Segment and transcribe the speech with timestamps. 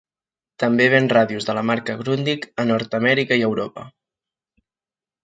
[0.61, 3.87] També ven ràdios de la marca Grundig a Nord-Amèrica i a Europa.